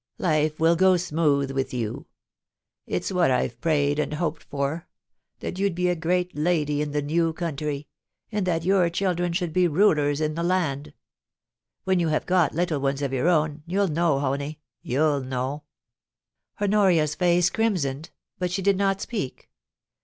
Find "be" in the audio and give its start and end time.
5.75-5.89, 9.53-9.67